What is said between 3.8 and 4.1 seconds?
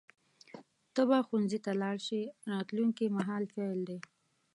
دی.